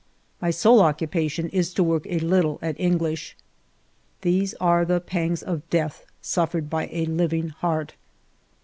My 0.41 0.49
sole 0.49 0.81
occupation 0.81 1.47
is 1.49 1.75
to 1.75 1.83
work 1.83 2.07
a 2.09 2.17
little 2.17 2.57
at 2.63 2.79
English. 2.79 3.37
These 4.21 4.55
are 4.55 4.83
the 4.83 4.99
pangs 4.99 5.43
of 5.43 5.61
death 5.69 6.07
suffered 6.23 6.71
by 6.71 6.89
a 6.91 7.05
living 7.05 7.49
heart 7.49 7.93